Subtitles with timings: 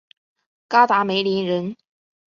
[0.67, 1.75] 嘎达梅林人。